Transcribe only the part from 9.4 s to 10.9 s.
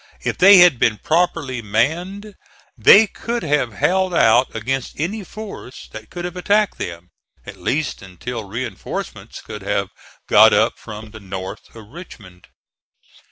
could have got up